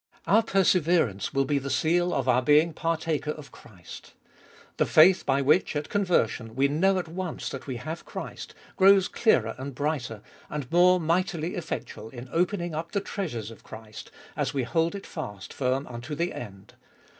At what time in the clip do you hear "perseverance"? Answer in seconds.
0.41-1.31